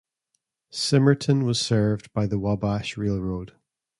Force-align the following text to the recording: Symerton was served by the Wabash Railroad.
Symerton 0.71 1.43
was 1.45 1.59
served 1.59 2.11
by 2.11 2.25
the 2.25 2.39
Wabash 2.39 2.97
Railroad. 2.97 3.53